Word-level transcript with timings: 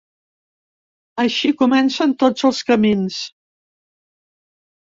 Així 1.23 1.51
comencen 1.59 2.17
tots 2.25 2.47
els 2.51 2.63
camins. 2.73 3.21